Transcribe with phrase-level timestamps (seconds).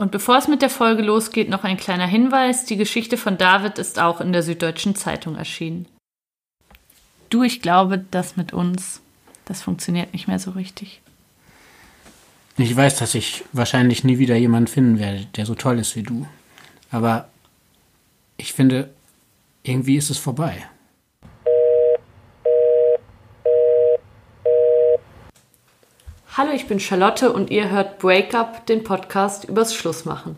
[0.00, 2.64] Und bevor es mit der Folge losgeht, noch ein kleiner Hinweis.
[2.64, 5.84] Die Geschichte von David ist auch in der Süddeutschen Zeitung erschienen.
[7.28, 9.02] Du, ich glaube, das mit uns,
[9.44, 11.02] das funktioniert nicht mehr so richtig.
[12.56, 16.02] Ich weiß, dass ich wahrscheinlich nie wieder jemanden finden werde, der so toll ist wie
[16.02, 16.26] du.
[16.90, 17.28] Aber
[18.38, 18.88] ich finde,
[19.64, 20.66] irgendwie ist es vorbei.
[26.36, 30.36] Hallo, ich bin Charlotte und ihr hört Breakup, den Podcast übers Schlussmachen.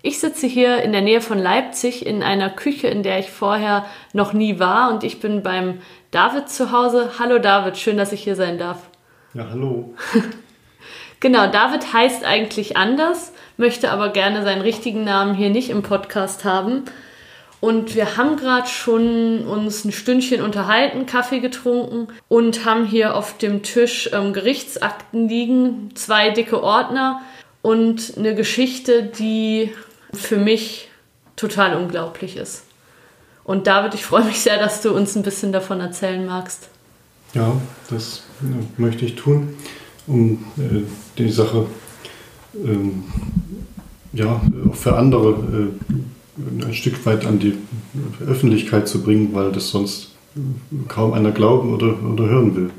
[0.00, 3.84] Ich sitze hier in der Nähe von Leipzig in einer Küche, in der ich vorher
[4.12, 5.80] noch nie war und ich bin beim
[6.12, 7.14] David zu Hause.
[7.18, 8.88] Hallo David, schön, dass ich hier sein darf.
[9.34, 9.92] Ja, hallo.
[11.18, 16.44] genau, David heißt eigentlich anders, möchte aber gerne seinen richtigen Namen hier nicht im Podcast
[16.44, 16.84] haben.
[17.62, 23.38] Und wir haben gerade schon uns ein Stündchen unterhalten, Kaffee getrunken und haben hier auf
[23.38, 27.22] dem Tisch ähm, Gerichtsakten liegen, zwei dicke Ordner
[27.62, 29.70] und eine Geschichte, die
[30.12, 30.88] für mich
[31.36, 32.64] total unglaublich ist.
[33.44, 36.68] Und David, ich freue mich sehr, dass du uns ein bisschen davon erzählen magst.
[37.32, 37.52] Ja,
[37.88, 38.24] das
[38.76, 39.56] möchte ich tun,
[40.08, 40.82] um äh,
[41.16, 41.68] die Sache
[42.56, 43.04] ähm,
[44.12, 45.94] ja, auch für andere äh,
[46.36, 47.58] ein Stück weit an die
[48.26, 50.12] Öffentlichkeit zu bringen, weil das sonst
[50.88, 52.70] kaum einer glauben oder, oder hören will.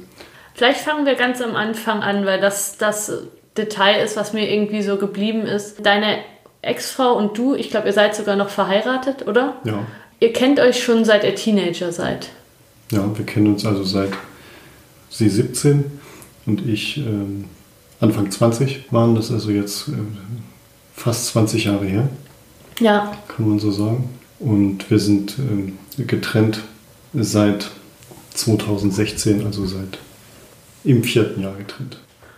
[0.56, 3.12] Vielleicht fangen wir ganz am Anfang an, weil das das
[3.58, 5.86] Detail ist, was mir irgendwie so geblieben ist.
[5.86, 6.20] Deine
[6.62, 9.58] Ex-Frau und du, ich glaube, ihr seid sogar noch verheiratet, oder?
[9.66, 9.86] Ja.
[10.20, 12.30] Ihr kennt euch schon seit ihr Teenager seid.
[12.92, 14.12] Ja, wir kennen uns also seit
[15.10, 15.86] sie 17
[16.46, 17.04] und ich äh,
[18.00, 19.94] Anfang 20 waren das also jetzt äh,
[20.96, 22.10] fast 20 Jahre her.
[22.80, 23.14] Ja.
[23.28, 24.10] Kann man so sagen.
[24.40, 26.60] Und wir sind äh, getrennt
[27.14, 27.70] seit
[28.34, 30.00] 2016, also seit
[30.84, 31.98] im vierten Jahr getrennt.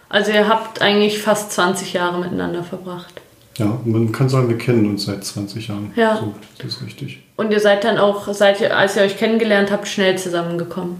[0.10, 3.22] Also ihr habt eigentlich fast 20 Jahre miteinander verbracht.
[3.58, 5.92] Ja, man kann sagen, wir kennen uns seit 20 Jahren.
[5.96, 6.18] Ja.
[6.18, 7.20] So, das ist richtig.
[7.38, 10.98] Und ihr seid dann auch, seit ihr, als ihr euch kennengelernt habt, schnell zusammengekommen?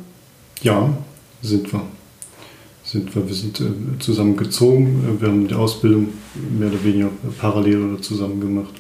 [0.62, 0.90] Ja,
[1.42, 1.82] sind wir.
[2.84, 3.28] Sind wir.
[3.28, 5.20] Wir sind äh, zusammengezogen.
[5.20, 6.14] Wir haben die Ausbildung
[6.58, 7.10] mehr oder weniger
[7.40, 8.74] parallel oder zusammen gemacht.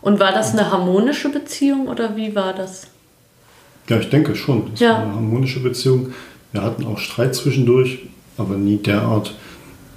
[0.00, 2.86] Und war das eine harmonische Beziehung oder wie war das?
[3.88, 4.70] Ja, ich denke schon.
[4.74, 4.92] Es Ja.
[4.94, 6.12] war eine harmonische Beziehung.
[6.52, 8.00] Wir hatten auch Streit zwischendurch,
[8.36, 9.34] aber nie derart,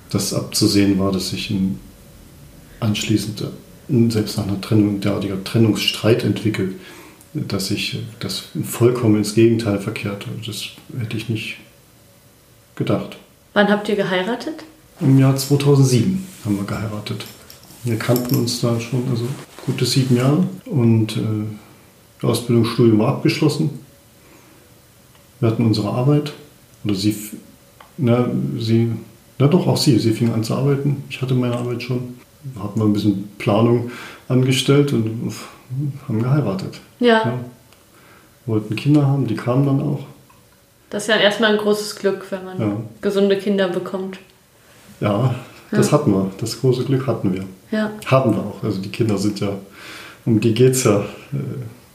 [0.09, 1.79] dass abzusehen war, dass sich ein
[2.79, 3.43] anschließend,
[4.09, 6.75] selbst nach einer Trennung, derartiger Trennungsstreit entwickelt,
[7.33, 10.25] dass sich das vollkommen ins Gegenteil verkehrt.
[10.45, 10.63] Das
[10.99, 11.57] hätte ich nicht
[12.75, 13.17] gedacht.
[13.53, 14.63] Wann habt ihr geheiratet?
[14.99, 17.25] Im Jahr 2007 haben wir geheiratet.
[17.83, 19.25] Wir kannten uns da schon, also
[19.65, 20.43] gute sieben Jahre.
[20.65, 21.21] Und äh,
[22.21, 23.71] die Ausbildung, Studium war abgeschlossen.
[25.39, 26.33] Wir hatten unsere Arbeit.
[26.83, 27.15] Oder sie,
[27.97, 28.91] na, sie,
[29.39, 29.97] na doch, auch sie.
[29.99, 31.03] Sie fing an zu arbeiten.
[31.09, 32.15] Ich hatte meine Arbeit schon.
[32.59, 33.91] Hatten wir ein bisschen Planung
[34.27, 35.31] angestellt und
[36.07, 36.79] haben geheiratet.
[36.99, 37.07] Ja.
[37.25, 37.39] Ja.
[38.47, 39.99] Wollten Kinder haben, die kamen dann auch.
[40.89, 42.77] Das ist ja erstmal ein großes Glück, wenn man Ja.
[43.01, 44.17] gesunde Kinder bekommt.
[44.99, 45.35] Ja,
[45.69, 45.93] das Ja.
[45.97, 46.31] hatten wir.
[46.39, 47.45] Das große Glück hatten wir.
[47.71, 47.91] Ja.
[48.05, 48.63] Haben wir auch.
[48.63, 49.49] Also die Kinder sind ja,
[50.25, 50.99] um die geht es ja.
[51.33, 51.37] Äh,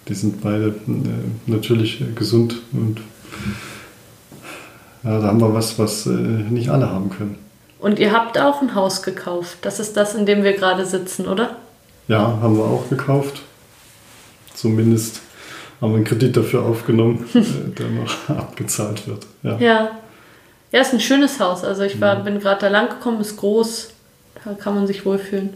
[0.08, 3.00] Die sind beide äh, natürlich gesund und
[5.02, 7.38] ja, da haben wir was, was äh, nicht alle haben können.
[7.78, 9.58] Und ihr habt auch ein Haus gekauft.
[9.62, 11.56] Das ist das, in dem wir gerade sitzen, oder?
[12.08, 13.42] Ja, haben wir auch gekauft.
[14.54, 15.20] Zumindest
[15.80, 19.26] haben wir einen Kredit dafür aufgenommen, der noch abgezahlt wird.
[19.42, 19.58] Ja.
[19.58, 19.90] Ja.
[20.72, 21.62] Ja, ist ein schönes Haus.
[21.64, 23.90] Also ich war, bin gerade da lang gekommen, ist groß.
[24.44, 25.50] Da kann man sich wohlfühlen.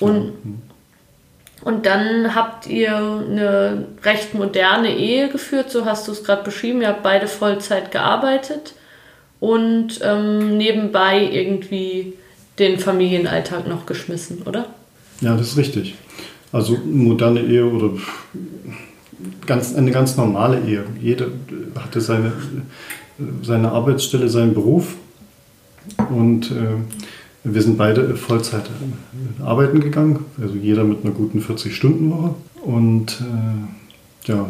[0.00, 0.32] Und,
[1.62, 6.80] und dann habt ihr eine recht moderne Ehe geführt, so hast du es gerade beschrieben.
[6.82, 8.74] Ihr habt beide Vollzeit gearbeitet
[9.40, 12.14] und ähm, nebenbei irgendwie
[12.58, 14.66] den Familienalltag noch geschmissen, oder?
[15.20, 15.94] Ja, das ist richtig.
[16.52, 17.90] Also moderne Ehe oder
[19.46, 20.84] ganz, eine ganz normale Ehe.
[21.00, 21.26] Jeder
[21.78, 22.32] hatte seine,
[23.42, 24.94] seine Arbeitsstelle, seinen Beruf
[26.10, 26.76] und äh,
[27.44, 34.28] wir sind beide Vollzeit äh, arbeiten gegangen, also jeder mit einer guten 40-Stunden-Woche und äh,
[34.28, 34.46] ja, äh,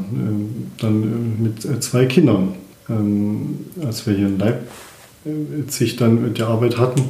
[0.80, 2.54] dann äh, mit äh, zwei Kindern.
[2.90, 7.02] Ähm, als wir hier in Leipzig dann die Arbeit hatten,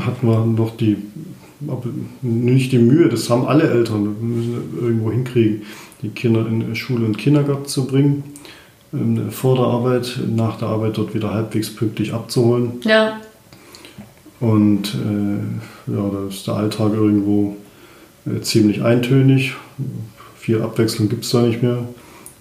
[0.00, 0.96] hatten wir noch die,
[2.22, 5.62] nicht die Mühe, das haben alle Eltern, wir müssen irgendwo hinkriegen,
[6.00, 8.24] die Kinder in Schule und Kindergarten zu bringen,
[8.94, 12.80] ähm, vor der Arbeit, nach der Arbeit dort wieder halbwegs pünktlich abzuholen.
[12.84, 13.20] Ja.
[14.40, 17.56] Und äh, ja, da ist der Alltag irgendwo
[18.26, 19.54] äh, ziemlich eintönig.
[20.38, 21.86] Viel Abwechslung gibt es da nicht mehr.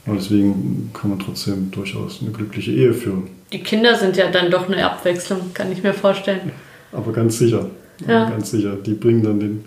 [0.06, 3.28] Aber deswegen kann man trotzdem durchaus eine glückliche Ehe führen.
[3.52, 6.52] Die Kinder sind ja dann doch eine Abwechslung, kann ich mir vorstellen.
[6.92, 7.70] Aber ganz sicher.
[8.08, 8.30] Ja.
[8.30, 8.76] Ganz sicher.
[8.76, 9.64] Die bringen dann den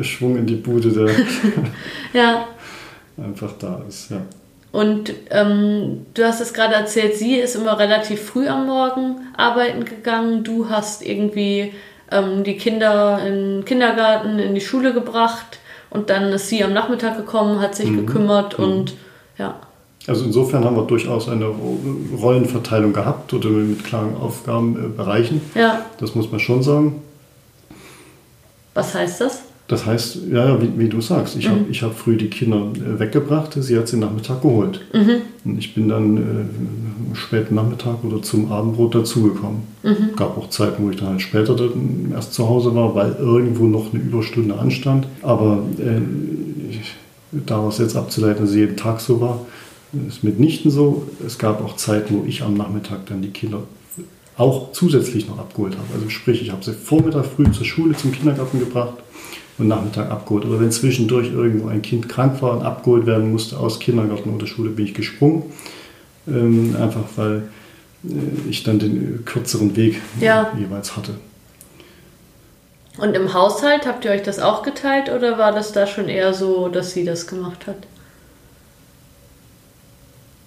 [0.00, 1.08] äh, Schwung in die Bude, der
[2.12, 2.48] Ja.
[3.16, 4.10] einfach da ist.
[4.10, 4.22] Ja.
[4.72, 9.84] Und ähm, du hast es gerade erzählt, sie ist immer relativ früh am Morgen arbeiten
[9.84, 10.44] gegangen.
[10.44, 11.74] Du hast irgendwie
[12.10, 15.58] ähm, die Kinder in den Kindergarten, in die Schule gebracht
[15.90, 18.94] und dann ist sie am Nachmittag gekommen, hat sich gekümmert und
[19.38, 19.56] ja.
[20.08, 21.46] Also insofern haben wir durchaus eine
[22.20, 25.42] Rollenverteilung gehabt oder mit klaren Aufgabenbereichen.
[25.54, 27.02] Ja, Das muss man schon sagen.
[28.74, 29.42] was heißt das?
[29.72, 33.00] Das heißt, ja, wie, wie du sagst, ich habe ich hab früh die Kinder äh,
[33.00, 34.82] weggebracht, sie hat sie Nachmittag geholt.
[35.46, 39.62] Und ich bin dann äh, späten Nachmittag oder zum Abendbrot dazugekommen.
[40.14, 43.64] Gab auch Zeiten, wo ich dann halt später dann erst zu Hause war, weil irgendwo
[43.64, 45.06] noch eine Überstunde anstand.
[45.22, 46.02] Aber äh,
[47.30, 49.46] daraus jetzt abzuleiten, dass es jeden Tag so war,
[50.06, 51.04] ist mitnichten so.
[51.26, 53.62] Es gab auch Zeiten, wo ich am Nachmittag dann die Kinder
[54.36, 55.86] auch zusätzlich noch abgeholt habe.
[55.94, 58.98] Also sprich, ich habe sie Vormittag früh zur Schule, zum Kindergarten gebracht
[59.58, 60.44] und Nachmittag abgeholt.
[60.44, 64.46] Oder wenn zwischendurch irgendwo ein Kind krank war und abgeholt werden musste aus Kindergarten oder
[64.46, 65.44] Schule, bin ich gesprungen.
[66.28, 67.42] Ähm, einfach weil
[68.04, 70.52] äh, ich dann den äh, kürzeren Weg äh, Ja.
[70.58, 71.14] jeweils hatte.
[72.98, 76.34] Und im Haushalt habt ihr euch das auch geteilt oder war das da schon eher
[76.34, 77.76] so, dass sie das gemacht hat?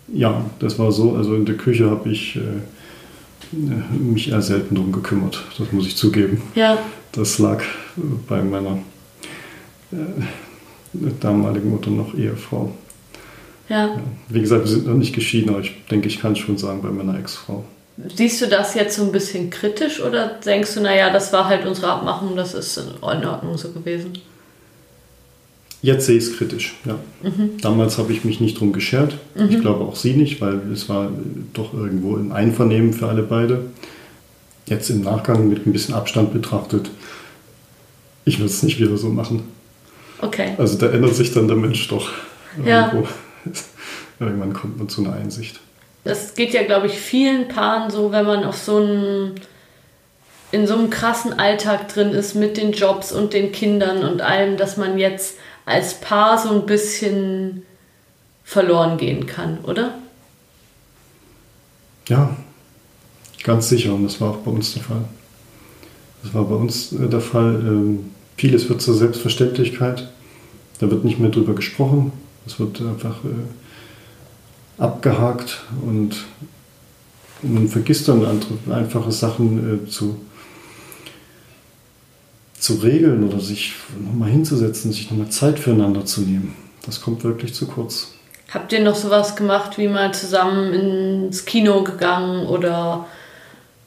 [0.07, 1.15] Ja, das war so.
[1.15, 3.57] Also in der Küche habe ich äh,
[3.97, 5.43] mich eher selten drum gekümmert.
[5.57, 6.41] Das muss ich zugeben.
[6.53, 6.77] Ja,
[7.13, 7.63] Das lag
[8.27, 8.77] bei meiner
[9.95, 12.71] äh, damaligen Mutter noch Ehefrau.
[13.69, 13.97] ja.
[14.29, 16.89] Wie gesagt, wir sind noch nicht geschieden, aber ich denke, ich kann schon sagen, bei
[16.89, 17.63] meiner Ex-Frau.
[18.13, 21.65] Siehst du das jetzt so ein bisschen kritisch oder denkst du, naja, das war halt
[21.65, 24.13] unsere Abmachung, das ist in Ordnung so gewesen?
[25.81, 26.97] Jetzt sehe ich es kritisch, ja.
[27.61, 29.17] Damals habe ich mich nicht drum geschert.
[29.49, 31.09] Ich glaube auch sie nicht, weil es war
[31.53, 33.65] doch irgendwo ein Einvernehmen für alle beide.
[34.65, 36.89] Jetzt im Nachgang mit ein bisschen Abstand betrachtet,
[38.25, 39.43] ich würde es nicht wieder so machen.
[40.21, 40.53] Okay.
[40.57, 42.09] Also da ändert sich dann der Mensch doch
[42.65, 42.87] Ja.
[42.87, 43.07] irgendwo.
[44.19, 45.59] Irgendwann kommt man zu einer Einsicht.
[46.03, 49.35] Das geht ja, glaube ich, vielen Paaren so, wenn man auf so einem
[50.51, 54.55] in so einem krassen Alltag drin ist mit den Jobs und den Kindern und allem,
[54.55, 55.35] dass man jetzt
[55.65, 57.63] als Paar so ein bisschen
[58.43, 59.95] verloren gehen kann, oder?
[62.07, 62.35] Ja,
[63.43, 63.93] ganz sicher.
[63.93, 65.03] Und das war auch bei uns der Fall.
[66.23, 67.55] Das war bei uns äh, der Fall.
[67.55, 70.09] Ähm, Vieles wird zur Selbstverständlichkeit.
[70.79, 72.11] Da wird nicht mehr drüber gesprochen.
[72.45, 76.15] Es wird einfach äh, abgehakt und
[77.41, 80.17] man vergisst dann andere, einfache Sachen äh, zu,
[82.59, 83.73] zu regeln oder sich
[84.03, 86.55] nochmal hinzusetzen, sich nochmal Zeit füreinander zu nehmen.
[86.85, 88.11] Das kommt wirklich zu kurz.
[88.53, 93.05] Habt ihr noch sowas gemacht, wie mal zusammen ins Kino gegangen oder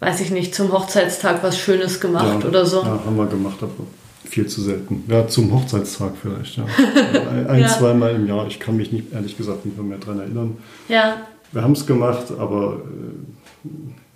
[0.00, 2.82] weiß ich nicht, zum Hochzeitstag was Schönes gemacht ja, oder so?
[2.82, 3.86] Ja, haben wir gemacht, aber
[4.28, 5.04] viel zu selten.
[5.08, 6.64] Ja, zum Hochzeitstag vielleicht, ja.
[7.48, 7.69] ein, Ja.
[7.69, 8.46] zweimal im Jahr.
[8.46, 10.56] Ich kann mich nicht, ehrlich gesagt nicht mehr, mehr daran erinnern.
[10.88, 11.16] Ja,
[11.52, 12.82] Wir haben es gemacht, aber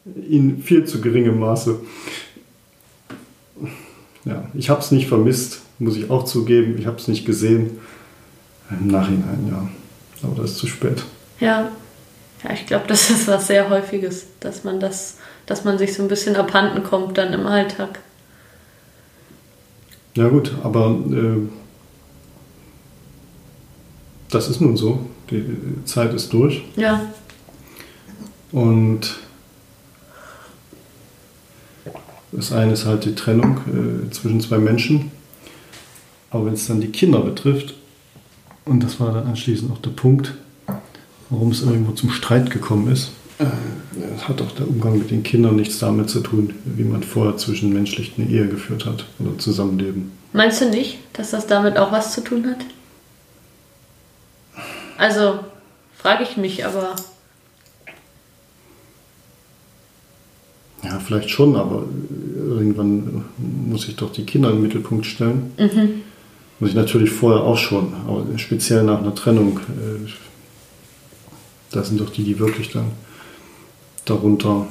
[0.08, 1.80] äh, in viel zu geringem Maße.
[4.24, 6.76] Ja, ich habe es nicht vermisst, muss ich auch zugeben.
[6.78, 7.78] Ich habe es nicht gesehen.
[8.70, 9.68] Im Nachhinein, ja.
[10.22, 11.02] Aber das ist zu spät.
[11.40, 11.70] ja.
[12.44, 16.02] Ja, ich glaube, das ist was sehr häufiges, dass man das, dass man sich so
[16.02, 18.00] ein bisschen abhanden kommt dann im Alltag.
[20.14, 21.48] Ja gut, aber äh,
[24.30, 25.06] das ist nun so.
[25.30, 25.44] Die
[25.84, 26.62] Zeit ist durch.
[26.76, 27.00] Ja,
[28.52, 29.18] Und
[32.32, 35.10] das eine ist halt die Trennung äh, zwischen zwei Menschen.
[36.30, 37.74] Aber wenn es dann die Kinder betrifft,
[38.64, 40.34] und das war dann anschließend auch der Punkt,
[41.30, 45.56] warum es irgendwo zum Streit gekommen ist, äh, hat auch der Umgang mit den Kindern
[45.56, 50.12] nichts damit zu tun, wie man vorher zwischenmenschlich eine Ehe geführt hat oder Zusammenleben.
[50.32, 52.64] Meinst du nicht, dass das damit auch was zu tun hat?
[54.96, 55.40] Also,
[55.94, 56.94] frage ich mich, aber
[60.84, 61.84] Ja, vielleicht schon, aber
[62.36, 65.52] irgendwann muss ich doch die Kinder in den Mittelpunkt stellen.
[66.58, 70.08] Muss ich natürlich vorher auch schon, aber speziell nach einer Trennung, äh,
[71.70, 72.90] da sind doch die, die wirklich dann
[74.04, 74.66] darunter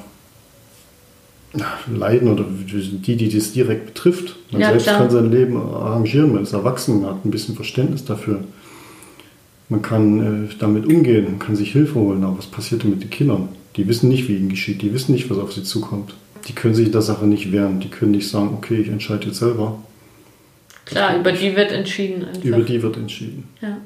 [1.93, 4.35] leiden oder die, die das direkt betrifft.
[4.51, 4.97] Man Ja, selbst klar.
[4.99, 8.43] kann sein Leben arrangieren, man ist erwachsen, man hat ein bisschen Verständnis dafür.
[9.67, 13.03] Man kann äh, damit umgehen, man kann sich Hilfe holen, aber was passiert denn mit
[13.03, 13.49] den Kindern?
[13.75, 16.13] Die wissen nicht, wie ihnen geschieht, die wissen nicht, was auf sie zukommt.
[16.47, 19.39] Die können sich der Sache nicht wehren, die können nicht sagen, okay, ich entscheide jetzt
[19.39, 19.77] selber.
[20.85, 22.43] klar, über die wird entschieden einfach.
[22.43, 23.43] Über die wird entschieden.
[23.61, 23.77] Ja.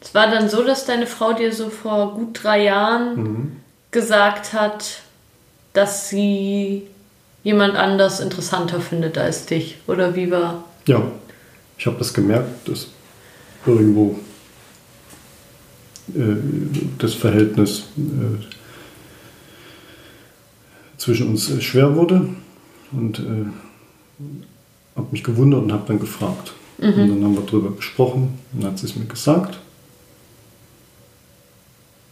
[0.00, 3.52] Es war dann so, dass deine Frau dir so vor gut drei Jahren Mhm.
[3.94, 5.02] Gesagt hat,
[5.72, 6.82] dass sie
[7.44, 9.78] jemand anders interessanter findet als dich?
[9.86, 10.64] Oder wie war?
[10.86, 11.00] Ja,
[11.78, 12.88] ich habe das gemerkt, dass
[13.64, 14.18] irgendwo
[16.08, 16.36] äh,
[16.98, 18.42] das Verhältnis äh,
[20.98, 22.28] zwischen uns äh, schwer wurde
[22.90, 23.46] und äh,
[24.96, 26.52] habe mich gewundert und habe dann gefragt.
[26.78, 26.88] Mhm.
[26.88, 29.60] Und dann haben wir darüber gesprochen und dann hat sie es mir gesagt.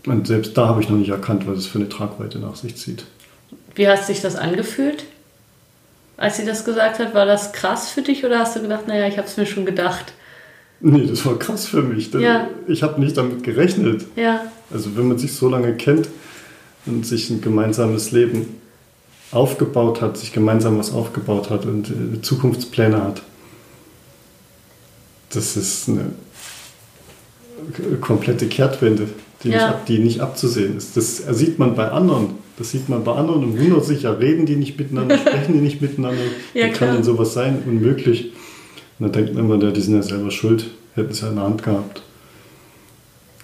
[0.07, 2.77] Und selbst da habe ich noch nicht erkannt, was es für eine Tragweite nach sich
[2.77, 3.05] zieht.
[3.75, 5.05] Wie hast sich das angefühlt,
[6.17, 7.15] als sie das gesagt hat?
[7.15, 9.65] War das krass für dich oder hast du gedacht, naja, ich habe es mir schon
[9.65, 10.13] gedacht?
[10.81, 12.11] Nee, das war krass für mich.
[12.11, 12.49] Denn ja.
[12.67, 14.05] Ich habe nicht damit gerechnet.
[14.17, 14.47] Ja.
[14.73, 16.09] Also wenn man sich so lange kennt
[16.87, 18.61] und sich ein gemeinsames Leben
[19.31, 23.23] aufgebaut hat, sich gemeinsam was aufgebaut hat und äh, Zukunftspläne hat,
[25.31, 26.11] das ist eine
[28.01, 29.09] komplette Kehrtwende,
[29.45, 29.57] die, ja.
[29.57, 30.97] nicht, ab, die nicht abzusehen ist.
[30.97, 32.43] Das sieht man bei anderen.
[32.59, 35.61] Das sieht man bei anderen und wundert sich, ja, reden die nicht miteinander, sprechen die
[35.61, 36.23] nicht miteinander.
[36.55, 37.63] ja, Wie kann denn sowas sein?
[37.67, 38.33] Unmöglich.
[38.99, 41.45] Und da denkt man immer, die sind ja selber schuld, hätten es ja in der
[41.45, 42.03] Hand gehabt.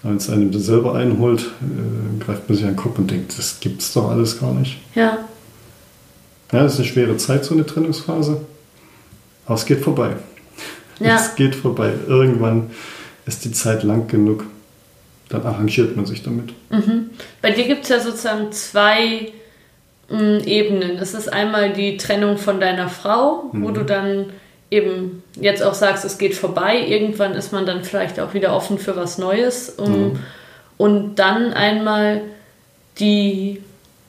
[0.03, 3.59] Wenn es einem selber einholt, äh, greift man sich an den Kopf und denkt, das
[3.59, 4.77] gibt es doch alles gar nicht.
[4.95, 5.25] Ja.
[6.51, 8.41] Ja, das ist eine schwere Zeit, so eine Trennungsphase.
[9.45, 10.15] Aber es geht vorbei.
[10.99, 11.15] Ja.
[11.15, 11.93] Es geht vorbei.
[12.07, 12.69] Irgendwann
[13.25, 14.45] ist die Zeit lang genug.
[15.29, 16.53] Dann arrangiert man sich damit.
[16.69, 17.11] Mhm.
[17.41, 19.31] Bei dir gibt es ja sozusagen zwei
[20.09, 20.97] mh, mm, Ebenen.
[20.97, 23.63] Es ist einmal die Trennung von deiner Frau, mhm.
[23.63, 24.27] wo du dann
[24.71, 26.83] eben jetzt auch sagst, es geht vorbei.
[26.85, 29.69] Irgendwann ist man dann vielleicht auch wieder offen für was Neues.
[29.69, 30.19] Um, mhm.
[30.77, 32.21] Und dann einmal
[32.99, 33.61] die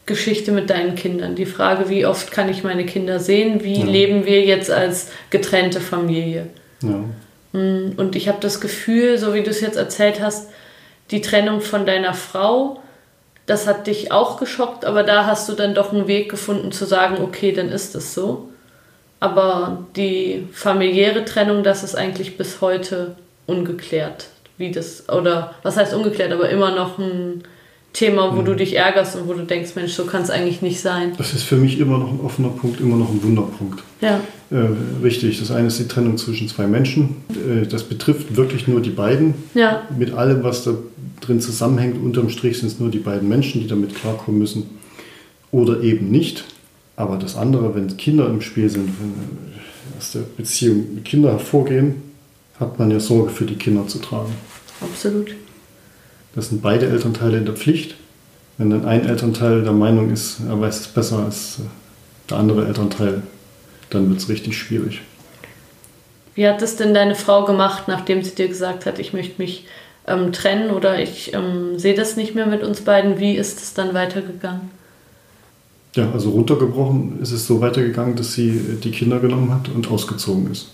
[0.06, 1.34] Geschichte mit deinen Kindern.
[1.34, 3.62] Die Frage, wie oft kann ich meine Kinder sehen?
[3.62, 3.84] Wie ja.
[3.84, 6.46] leben wir jetzt als getrennte Familie?
[6.82, 7.04] Ja.
[7.52, 10.48] Mm, und ich habe das Gefühl, so wie du es jetzt erzählt hast,
[11.10, 12.80] die Trennung von deiner Frau,
[13.46, 16.84] das hat dich auch geschockt, aber da hast du dann doch einen Weg gefunden zu
[16.84, 18.48] sagen, okay, dann ist es so.
[19.18, 24.28] Aber die familiäre Trennung, das ist eigentlich bis heute ungeklärt.
[24.56, 27.42] Wie das, oder was heißt ungeklärt, aber immer noch ein
[27.92, 28.44] Thema, wo mhm.
[28.44, 31.14] du dich ärgerst und wo du denkst, Mensch, so kann es eigentlich nicht sein.
[31.18, 33.82] Das ist für mich immer noch ein offener Punkt, immer noch ein Wunderpunkt.
[34.00, 34.20] Ja.
[34.50, 37.16] Äh, richtig, das eine ist die Trennung zwischen zwei Menschen.
[37.30, 39.34] Äh, das betrifft wirklich nur die beiden.
[39.54, 39.82] Ja.
[39.96, 40.74] Mit allem, was da
[41.20, 44.64] drin zusammenhängt, unterm Strich sind es nur die beiden Menschen, die damit klarkommen müssen.
[45.52, 46.44] Oder eben nicht.
[46.96, 49.14] Aber das andere, wenn Kinder im Spiel sind, wenn
[49.98, 51.96] aus der Beziehung Kinder hervorgehen,
[52.58, 54.32] hat man ja Sorge für die Kinder zu tragen.
[54.80, 55.34] Absolut.
[56.34, 57.96] Das sind beide Elternteile in der Pflicht.
[58.58, 61.60] Wenn dann ein Elternteil der Meinung ist, er weiß es besser als
[62.28, 63.22] der andere Elternteil,
[63.90, 65.00] dann wird es richtig schwierig.
[66.34, 69.66] Wie hat es denn deine Frau gemacht, nachdem sie dir gesagt hat, ich möchte mich
[70.06, 73.18] ähm, trennen oder ich ähm, sehe das nicht mehr mit uns beiden?
[73.18, 74.70] Wie ist es dann weitergegangen?
[75.96, 80.50] Ja, also runtergebrochen ist es so weitergegangen, dass sie die Kinder genommen hat und ausgezogen
[80.50, 80.68] ist.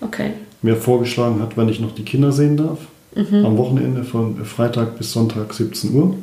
[0.00, 0.32] Okay.
[0.62, 2.78] Mir vorgeschlagen hat, wann ich noch die Kinder sehen darf.
[3.14, 3.44] Mhm.
[3.44, 6.16] Am Wochenende von Freitag bis Sonntag 17 Uhr.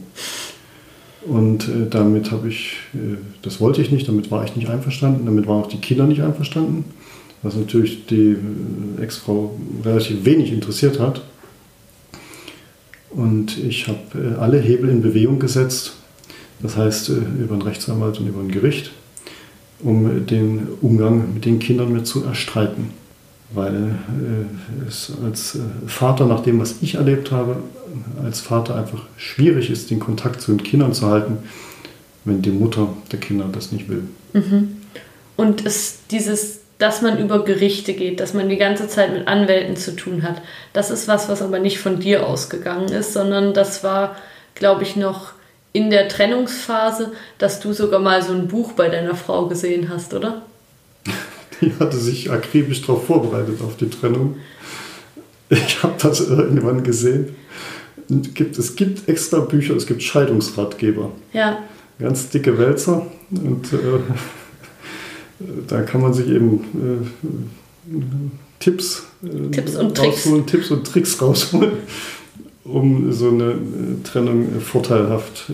[1.25, 5.25] Und äh, damit habe ich, äh, das wollte ich nicht, damit war ich nicht einverstanden,
[5.25, 6.86] damit waren auch die Kinder nicht einverstanden,
[7.42, 8.36] was natürlich die
[8.98, 11.22] äh, Ex-Frau relativ wenig interessiert hat.
[13.10, 15.94] Und ich habe äh, alle Hebel in Bewegung gesetzt,
[16.62, 18.92] das heißt äh, über einen Rechtsanwalt und über ein Gericht,
[19.82, 22.89] um den Umgang mit den Kindern mir zu erstreiten.
[23.51, 27.57] Weil äh, es als äh, Vater, nach dem, was ich erlebt habe,
[28.23, 31.38] als Vater einfach schwierig ist, den Kontakt zu den Kindern zu halten,
[32.25, 34.03] wenn die Mutter der Kinder das nicht will.
[34.33, 34.77] Mhm.
[35.35, 39.75] Und es, dieses, dass man über Gerichte geht, dass man die ganze Zeit mit Anwälten
[39.75, 40.41] zu tun hat,
[40.73, 44.15] das ist was, was aber nicht von dir ausgegangen ist, sondern das war,
[44.55, 45.33] glaube ich, noch
[45.71, 50.13] in der Trennungsphase, dass du sogar mal so ein Buch bei deiner Frau gesehen hast,
[50.13, 50.43] oder?
[51.62, 54.38] Die hatte sich akribisch darauf vorbereitet, auf die Trennung.
[55.50, 57.36] Ich habe das irgendwann gesehen.
[58.57, 61.12] Es gibt extra Bücher, es gibt Scheidungsratgeber.
[61.31, 61.63] Ja.
[62.00, 63.05] Ganz dicke Wälzer.
[63.31, 64.00] Und äh,
[65.67, 67.03] da kann man sich eben
[67.89, 68.00] äh,
[68.60, 70.27] Tipps, äh, Tipps, und Tricks.
[70.48, 71.74] Tipps und Tricks rausholen
[72.65, 75.53] um so eine äh, Trennung vorteilhaft äh,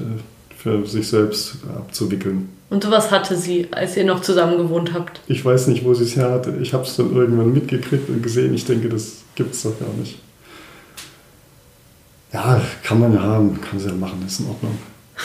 [0.55, 2.49] für sich selbst abzuwickeln.
[2.69, 5.21] Und sowas hatte sie, als ihr noch zusammen gewohnt habt?
[5.27, 6.55] Ich weiß nicht, wo sie es her hatte.
[6.61, 8.53] Ich habe es dann irgendwann mitgekriegt und gesehen.
[8.53, 10.19] Ich denke, das gibt es doch gar nicht.
[12.31, 14.77] Ja, kann man ja haben, kann sie ja machen, ist in Ordnung.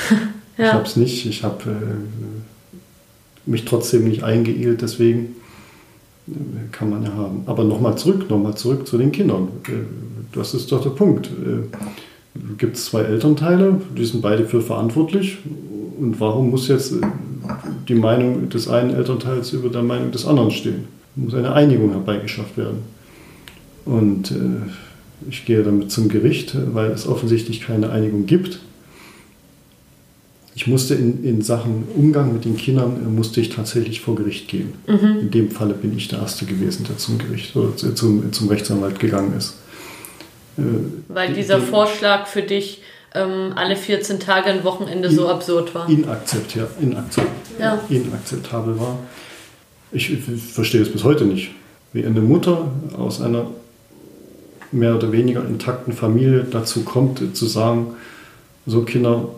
[0.57, 0.67] ja.
[0.67, 1.27] Ich habe es nicht.
[1.27, 5.37] Ich habe äh, mich trotzdem nicht eingeehlt, deswegen
[6.73, 7.43] kann man ja haben.
[7.45, 9.49] Aber nochmal zurück, nochmal zurück zu den Kindern.
[9.69, 9.73] Äh,
[10.33, 11.27] das ist doch der Punkt.
[11.27, 11.69] Äh,
[12.59, 15.39] Gibt es zwei Elternteile, die sind beide für verantwortlich.
[16.01, 17.01] Und warum muss jetzt äh,
[17.89, 20.85] die Meinung des einen Elternteils über der Meinung des anderen stehen.
[21.17, 22.79] Es muss eine Einigung herbeigeschafft werden.
[23.85, 24.71] Und äh,
[25.29, 28.61] ich gehe damit zum Gericht, weil es offensichtlich keine Einigung gibt.
[30.57, 34.49] Ich musste in, in Sachen Umgang mit den Kindern, äh, musste ich tatsächlich vor Gericht
[34.49, 34.73] gehen.
[34.87, 35.21] Mhm.
[35.21, 38.99] In dem Falle bin ich der Erste gewesen, der zum Gericht oder zum, zum Rechtsanwalt
[38.99, 39.57] gegangen ist.
[40.57, 40.63] Äh,
[41.09, 42.81] weil dieser die, Vorschlag für dich
[43.15, 45.89] ähm, alle 14 Tage ein Wochenende in, so absurd war.
[45.89, 47.29] Inakzept, ja, inakzept,
[47.59, 47.81] ja.
[47.89, 48.99] Inakzeptabel war.
[49.93, 51.53] Ich, ich verstehe es bis heute nicht.
[51.93, 52.69] Wie eine Mutter
[52.99, 53.47] aus einer
[54.73, 57.95] mehr oder weniger intakten Familie dazu kommt, zu sagen,
[58.67, 59.29] so Kinder,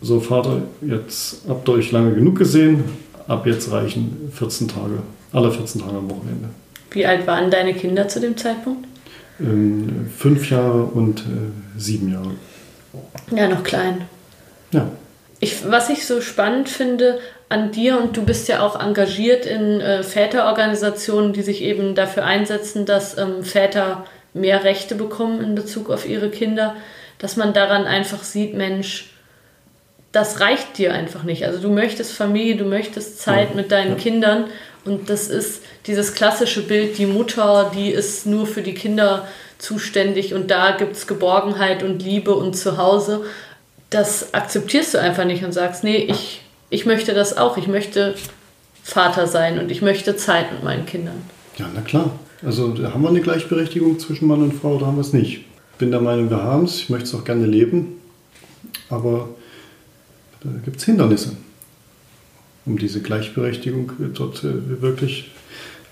[0.00, 2.84] so Vater, jetzt habt ihr euch lange genug gesehen,
[3.26, 5.02] ab jetzt reichen 14 Tage,
[5.32, 6.50] alle 14 Tage am Wochenende.
[6.92, 8.86] Wie alt waren deine Kinder zu dem Zeitpunkt?
[9.40, 12.30] Ähm, fünf Jahre und äh, sieben Jahre.
[13.30, 14.02] Ja, noch klein.
[14.72, 14.90] Ja.
[15.38, 17.18] Ich, was ich so spannend finde
[17.48, 22.24] an dir, und du bist ja auch engagiert in äh, Väterorganisationen, die sich eben dafür
[22.24, 24.04] einsetzen, dass ähm, Väter
[24.34, 26.76] mehr Rechte bekommen in Bezug auf ihre Kinder,
[27.18, 29.10] dass man daran einfach sieht, Mensch,
[30.12, 31.44] das reicht dir einfach nicht.
[31.44, 33.96] Also du möchtest Familie, du möchtest Zeit ja, mit deinen ja.
[33.96, 34.44] Kindern
[34.84, 39.26] und das ist dieses klassische Bild, die Mutter, die ist nur für die Kinder
[39.60, 43.22] zuständig und da gibt es Geborgenheit und Liebe und Zuhause.
[43.90, 46.40] Das akzeptierst du einfach nicht und sagst, nee, ich,
[46.70, 47.56] ich möchte das auch.
[47.56, 48.14] Ich möchte
[48.82, 51.22] Vater sein und ich möchte Zeit mit meinen Kindern.
[51.58, 52.10] Ja, na klar.
[52.42, 55.44] Also haben wir eine Gleichberechtigung zwischen Mann und Frau oder haben wir es nicht?
[55.72, 56.76] Ich bin der Meinung, wir haben es.
[56.76, 58.00] Ich möchte es auch gerne leben.
[58.88, 59.28] Aber
[60.42, 61.36] da gibt es Hindernisse,
[62.64, 65.30] um diese Gleichberechtigung dort äh, wirklich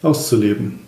[0.03, 0.88] auszuleben.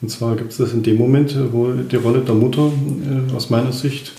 [0.00, 3.50] Und zwar gibt es das in dem Moment, wo die Rolle der Mutter äh, aus
[3.50, 4.12] meiner Sicht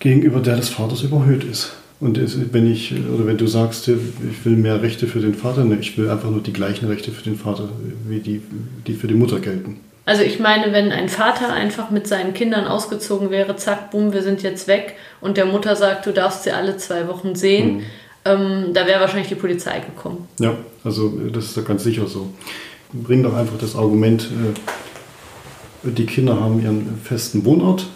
[0.00, 1.72] gegenüber der des Vaters überhöht ist.
[2.00, 2.18] Und
[2.52, 5.96] wenn ich, oder wenn du sagst, ich will mehr Rechte für den Vater, ne, ich
[5.96, 7.68] will einfach nur die gleichen Rechte für den Vater,
[8.08, 8.42] wie die,
[8.88, 9.78] die für die Mutter gelten.
[10.04, 14.22] Also ich meine, wenn ein Vater einfach mit seinen Kindern ausgezogen wäre, zack, bumm, wir
[14.22, 17.82] sind jetzt weg und der Mutter sagt, du darfst sie alle zwei Wochen sehen, mhm.
[18.24, 20.26] ähm, da wäre wahrscheinlich die Polizei gekommen.
[20.40, 22.30] Ja, also das ist doch ganz sicher so.
[22.92, 24.28] Bring doch einfach das Argument,
[25.84, 27.86] äh, die Kinder haben ihren festen Wohnort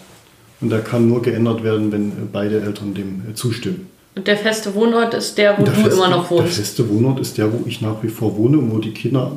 [0.61, 3.87] und der kann nur geändert werden, wenn beide Eltern dem äh, zustimmen.
[4.15, 6.57] Und der feste Wohnort ist der, wo der du feste, immer noch wohnst?
[6.57, 9.31] Der feste Wohnort ist der, wo ich nach wie vor wohne und wo die Kinder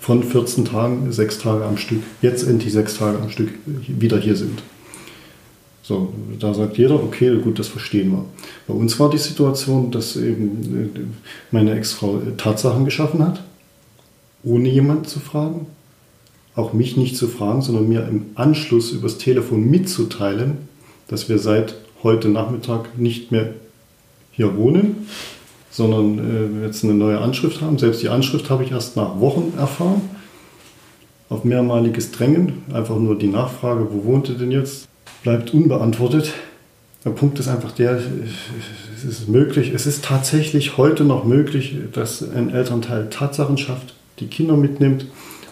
[0.00, 4.36] von 14 Tagen, sechs Tage am Stück, jetzt endlich sechs Tage am Stück wieder hier
[4.36, 4.62] sind.
[5.82, 8.24] So, da sagt jeder, okay, gut, das verstehen wir.
[8.66, 11.00] Bei uns war die Situation, dass eben äh,
[11.50, 13.42] meine Ex-Frau Tatsachen geschaffen hat,
[14.42, 15.66] ohne jemanden zu fragen,
[16.54, 20.68] auch mich nicht zu fragen, sondern mir im Anschluss übers Telefon mitzuteilen,
[21.08, 23.54] dass wir seit heute Nachmittag nicht mehr
[24.32, 25.06] hier wohnen,
[25.70, 27.78] sondern äh, jetzt eine neue Anschrift haben.
[27.78, 30.02] Selbst die Anschrift habe ich erst nach Wochen erfahren.
[31.28, 34.88] Auf mehrmaliges Drängen, einfach nur die Nachfrage, wo wohnt ihr denn jetzt,
[35.22, 36.32] bleibt unbeantwortet.
[37.04, 38.00] Der Punkt ist einfach der,
[38.96, 44.26] es ist möglich, es ist tatsächlich heute noch möglich, dass ein Elternteil Tatsachen schafft, die
[44.26, 45.06] Kinder mitnimmt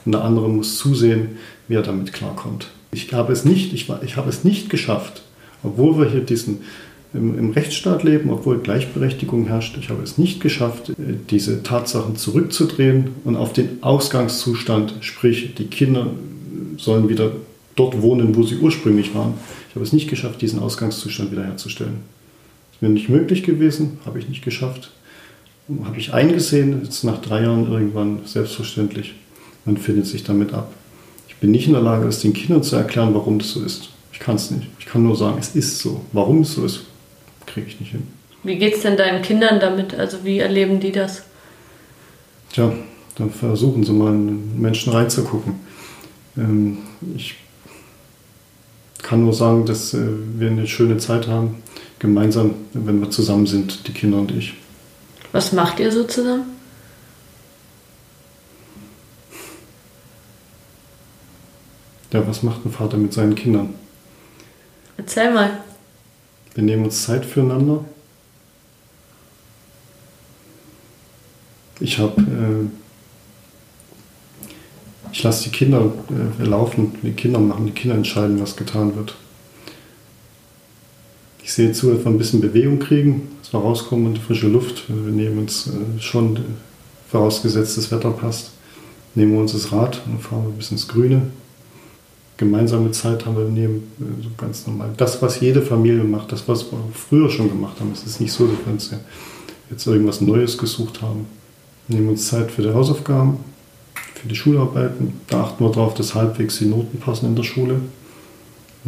[0.04, 2.68] und der andere muss zusehen, wie er damit klarkommt.
[2.92, 5.22] Ich habe es nicht, ich, ich habe es nicht geschafft,
[5.62, 6.61] obwohl wir hier diesen
[7.14, 9.76] im, im, Rechtsstaat leben, obwohl Gleichberechtigung herrscht.
[9.78, 10.92] Ich habe es nicht geschafft,
[11.31, 16.09] diese Tatsachen zurückzudrehen und auf den Ausgangszustand, sprich die Kinder
[16.76, 17.33] sollen wieder
[17.76, 19.35] dort wohnen, wo sie ursprünglich waren.
[19.68, 21.98] Ich habe es nicht geschafft, diesen Ausgangszustand wiederherzustellen.
[22.72, 24.90] Ist mir nicht möglich gewesen, habe ich nicht geschafft.
[25.85, 29.14] Habe ich eingesehen, jetzt nach drei Jahren irgendwann selbstverständlich.
[29.64, 30.72] Man findet sich damit ab.
[31.28, 33.90] Ich bin nicht in der Lage, es den Kindern zu erklären, warum das so ist.
[34.12, 34.66] Ich kann es nicht.
[34.78, 36.04] Ich kann nur sagen, es ist so.
[36.12, 36.81] Warum es so ist,
[37.46, 38.02] kriege ich nicht hin.
[38.42, 39.94] Wie geht es denn deinen Kindern damit?
[39.94, 41.22] Also wie erleben die das?
[42.52, 42.72] Tja,
[43.16, 45.54] dann versuchen sie mal in den Menschen reinzugucken.
[46.37, 46.78] Ähm,
[47.14, 47.35] ich
[49.02, 50.00] kann nur sagen, dass äh,
[50.37, 51.57] wir eine schöne Zeit haben,
[51.98, 54.54] gemeinsam, wenn wir zusammen sind, die Kinder und ich.
[55.33, 56.57] Was macht ihr so zusammen?
[62.12, 63.75] Ja, was macht ein Vater mit seinen Kindern?
[64.97, 65.59] Erzähl mal.
[66.55, 67.85] Wir nehmen uns Zeit füreinander.
[71.81, 72.67] Ich habe, äh,
[75.12, 75.93] ich lasse die Kinder
[76.41, 79.14] äh, laufen, die Kinder machen, die Kinder entscheiden, was getan wird.
[81.48, 84.84] Ich sehe zu, dass wir ein bisschen Bewegung kriegen, dass wir rauskommen die frische Luft.
[84.87, 86.38] Wir nehmen uns äh, schon,
[87.11, 88.50] vorausgesetzt das Wetter passt,
[89.14, 91.22] nehmen wir uns das Rad und fahren ein bisschen ins Grüne,
[92.37, 94.90] gemeinsame Zeit haben wir neben äh, so ganz normal.
[94.98, 98.32] Das, was jede Familie macht, das, was wir früher schon gemacht haben, es ist nicht
[98.32, 98.90] so, dass wir uns
[99.70, 101.24] jetzt irgendwas Neues gesucht haben.
[101.88, 103.38] Nehmen uns Zeit für die Hausaufgaben,
[104.16, 105.14] für die Schularbeiten.
[105.28, 107.80] Da achten wir darauf, dass halbwegs die Noten passen in der Schule.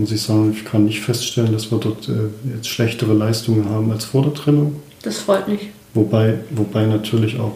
[0.00, 3.92] Muss ich sagen, ich kann nicht feststellen, dass wir dort äh, jetzt schlechtere Leistungen haben
[3.92, 4.76] als vor der Trennung.
[5.02, 5.68] Das freut mich.
[5.92, 7.52] Wobei, wobei natürlich auch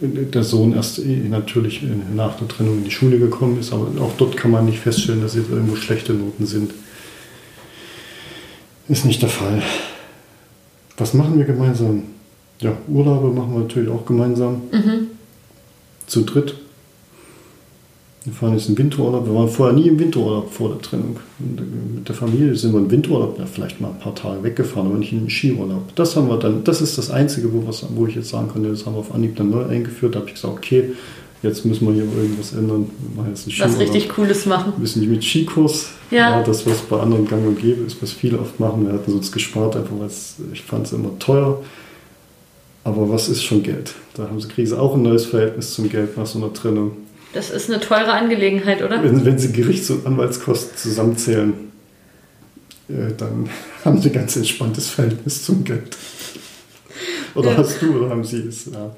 [0.00, 1.82] der Sohn erst eh natürlich
[2.14, 5.20] nach der Trennung in die Schule gekommen ist, aber auch dort kann man nicht feststellen,
[5.20, 6.72] dass jetzt irgendwo schlechte Noten sind.
[8.88, 9.62] Ist nicht der Fall.
[10.96, 12.04] Was machen wir gemeinsam?
[12.60, 14.62] Ja, Urlaube machen wir natürlich auch gemeinsam.
[14.72, 15.08] Mhm.
[16.06, 16.54] Zu dritt.
[18.26, 19.24] Wir fahren jetzt in Winterurlaub.
[19.24, 21.16] Wir waren vorher nie im Winterurlaub vor der Trennung.
[21.38, 24.98] Mit der Familie sind wir im Winterurlaub, ja, vielleicht mal ein paar Tage weggefahren, aber
[24.98, 25.94] nicht in den Skiurlaub.
[25.94, 28.64] Das haben wir dann, das ist das Einzige, wo, was, wo ich jetzt sagen kann,
[28.64, 30.16] das haben wir auf Anhieb dann neu eingeführt.
[30.16, 30.90] Da habe ich gesagt, okay,
[31.44, 32.90] jetzt müssen wir hier irgendwas ändern.
[32.98, 34.72] Wir machen jetzt einen Was richtig Cooles machen.
[34.76, 35.90] Ein bisschen mit Skikurs.
[36.10, 36.38] Ja.
[36.38, 36.42] ja.
[36.42, 38.88] Das, was bei anderen gang und gäbe ist, was viele oft machen.
[38.88, 40.10] Wir hatten uns gespart, einfach weil
[40.52, 41.62] ich fand es immer teuer.
[42.82, 43.94] Aber was ist schon Geld?
[44.14, 46.92] Da haben sie, kriegen sie auch ein neues Verhältnis zum Geld nach so einer Trennung.
[47.32, 49.02] Das ist eine teure Angelegenheit, oder?
[49.02, 51.72] Wenn, wenn sie Gerichts- und Anwaltskosten zusammenzählen,
[52.88, 53.48] äh, dann
[53.84, 55.96] haben sie ein ganz entspanntes Verhältnis zum Geld.
[57.34, 57.56] Oder Ja.
[57.58, 58.66] hast du oder haben sie es?
[58.66, 58.96] Ja.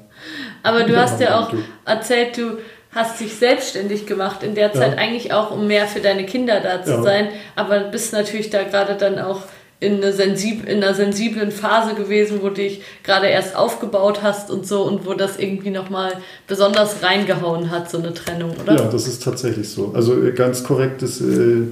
[0.63, 1.57] Aber du Ja, hast ja auch du.
[1.85, 2.57] erzählt, du
[2.91, 6.81] hast dich selbstständig gemacht in der Zeit eigentlich auch, um mehr für deine Kinder da
[6.83, 7.29] zu sein.
[7.55, 9.41] Aber bist natürlich da gerade dann auch
[9.81, 14.51] in, eine sensib in einer sensiblen Phase gewesen, wo du dich gerade erst aufgebaut hast
[14.51, 16.13] und so und wo das irgendwie nochmal
[16.47, 18.75] besonders reingehauen hat, so eine Trennung, oder?
[18.75, 19.93] Ja, das ist tatsächlich so.
[19.95, 21.63] Also äh, ganz korrekt, ist, äh,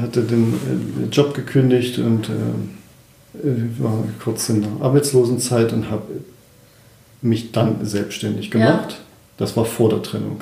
[0.00, 2.32] hatte den äh, Job gekündigt und äh,
[3.48, 6.02] äh, war kurz in der Arbeitslosenzeit und habe
[7.22, 8.50] mich dann selbstständig Ja.
[8.52, 8.96] gemacht.
[9.38, 10.40] Das war vor der Trennung.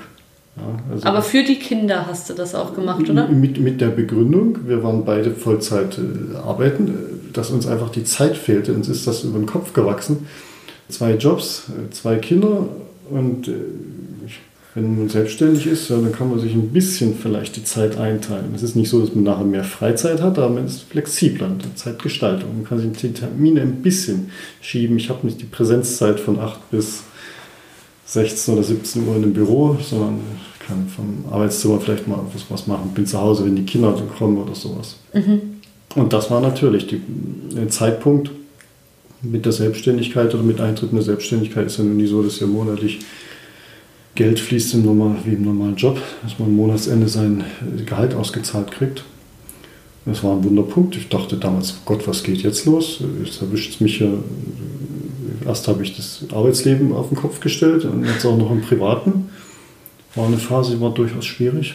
[0.56, 3.28] Ja, also Aber für die Kinder hast du das auch gemacht, oder?
[3.28, 8.04] Mit, mit der Begründung, wir waren beide Vollzeit äh, arbeiten, äh, dass uns einfach die
[8.04, 8.72] Zeit fehlte.
[8.72, 10.26] Uns ist das über den Kopf gewachsen.
[10.88, 12.68] Zwei Jobs, äh, zwei Kinder
[13.10, 13.52] und äh,
[14.74, 18.52] wenn man selbstständig ist, ja, dann kann man sich ein bisschen vielleicht die Zeit einteilen.
[18.56, 21.58] Es ist nicht so, dass man nachher mehr Freizeit hat, aber man ist flexibler in
[21.60, 22.56] der Zeitgestaltung.
[22.56, 24.96] Man kann sich die Termine ein bisschen schieben.
[24.96, 27.04] Ich habe nicht die Präsenzzeit von 8 bis
[28.14, 30.20] 16 oder 17 Uhr in dem Büro, sondern
[30.53, 32.92] ich kann vom Arbeitszimmer vielleicht mal was, was machen.
[32.94, 34.96] Bin zu Hause, wenn die Kinder dann kommen oder sowas.
[35.96, 37.00] Und das war natürlich die,
[37.55, 38.31] der Zeitpunkt
[39.20, 42.38] mit der Selbstständigkeit oder mit Eintritt in der Selbstständigkeit ist ja nun nie so, dass
[42.38, 43.00] ja monatlich
[44.14, 47.42] Geld fließt im normal, wie im normalen Job, dass man am Monatsende sein
[47.85, 49.03] Gehalt ausgezahlt kriegt.
[50.07, 50.96] Das war ein Wunderpunkt.
[50.96, 53.00] Ich dachte damals, Gott, was geht jetzt los?
[53.24, 54.09] Jetzt erwischt es mich ja.
[55.46, 59.30] Erst habe ich das Arbeitsleben auf den Kopf gestellt und jetzt auch noch im Privaten.
[60.14, 61.74] War eine Phase, die war durchaus schwierig.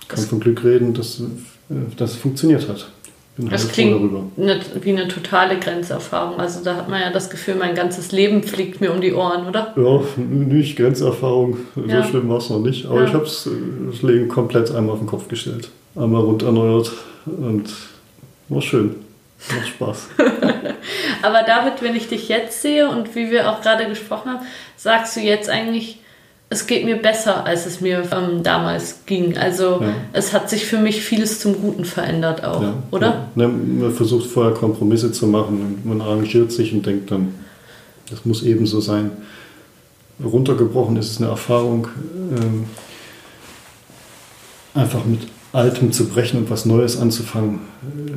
[0.00, 1.24] Ich kann von Glück reden, dass, äh,
[1.96, 2.88] dass es funktioniert hat.
[3.36, 3.94] Bin Das klingt
[4.38, 6.38] eine, wie eine totale Grenzerfahrung.
[6.40, 9.46] Also da hat man ja das Gefühl, mein ganzes Leben fliegt mir um die Ohren,
[9.46, 9.74] oder?
[9.76, 12.02] Ja, nicht Grenzerfahrung, Ja.
[12.02, 12.86] so schlimm war es noch nicht.
[12.86, 13.08] Aber Ja.
[13.08, 13.46] ich habe das
[14.02, 15.68] Leben komplett einmal auf den Kopf gestellt.
[15.96, 16.92] Einmal rund erneuert
[17.26, 17.64] und
[18.48, 18.94] war schön.
[19.54, 20.08] Macht Spaß.
[21.22, 25.16] Aber David, wenn ich dich jetzt sehe und wie wir auch gerade gesprochen haben, sagst
[25.16, 26.00] du jetzt eigentlich,
[26.48, 29.36] es geht mir besser, als es mir ähm, damals ging.
[29.36, 29.94] Also Ja.
[30.12, 33.06] es hat sich für mich vieles zum Guten verändert auch, Ja, oder?
[33.06, 33.26] Ja.
[33.34, 37.34] Ne, Man versucht vorher Kompromisse zu machen und man arrangiert sich und denkt dann,
[38.10, 39.10] das muss eben so sein.
[40.24, 41.88] Runtergebrochen ist es eine Erfahrung,
[42.40, 42.64] ähm,
[44.74, 45.20] einfach mit
[45.52, 48.12] Altem zu brechen und was Neues anzufangen, äh,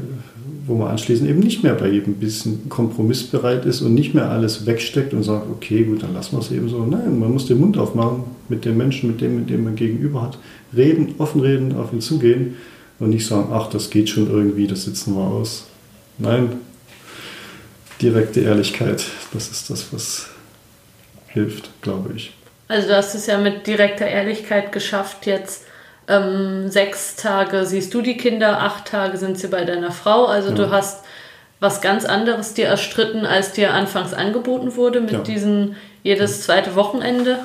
[0.69, 4.67] wo man anschließend eben nicht mehr bei jedem bisschen kompromissbereit ist und nicht mehr alles
[4.67, 6.86] wegsteckt und sagt, okay, gut, dann lassen wir es eben so.
[6.86, 10.21] Nein, man muss den Mund aufmachen mit dem Menschen, mit dem, mit dem man gegenüber
[10.21, 10.38] hat.
[10.77, 12.55] Reden, offen reden, auf ihn zugehen
[12.99, 15.65] und nicht sagen, ach, das geht schon irgendwie, das sitzen wir aus.
[16.19, 16.51] Nein,
[17.99, 19.03] direkte Ehrlichkeit,
[19.34, 20.27] das ist das, was
[21.29, 22.32] hilft, glaube ich.
[22.67, 25.63] Also du hast es ja mit direkter Ehrlichkeit geschafft, jetzt
[26.10, 30.26] ähm, sechs Tage siehst du die Kinder, acht Tage sind sie bei deiner Frau.
[30.26, 30.56] Also Ja.
[30.56, 31.04] du hast
[31.62, 35.19] was ganz anderes dir erstritten, als dir anfangs angeboten wurde mit Ja.
[35.19, 37.39] diesen jedes zweite Wochenende.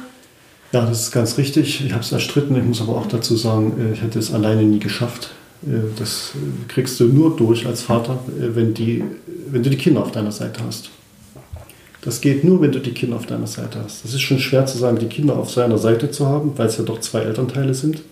[0.73, 1.85] Ja, das ist ganz richtig.
[1.85, 2.57] Ich habe es erstritten.
[2.57, 5.31] Ich muss aber auch dazu sagen, äh, ich hätte es alleine nie geschafft.
[5.65, 9.05] Äh, Das äh, kriegst du nur durch als Vater, wenn, die,
[9.51, 10.91] wenn du die Kinder auf deiner Seite hast.
[12.03, 14.05] Das geht nur, wenn du die Kinder auf deiner Seite hast.
[14.05, 16.77] Das ist schon schwer zu sagen, die Kinder auf seiner Seite zu haben, weil es
[16.77, 18.03] ja doch zwei Elternteile sind.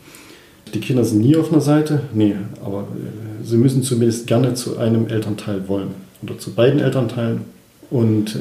[0.75, 2.03] Die Kinder sind nie auf einer Seite.
[2.15, 5.89] Nee, aber äh, sie müssen zumindest gerne zu einem Elternteil wollen
[6.23, 7.41] oder zu beiden Elternteilen.
[7.91, 8.39] Und äh,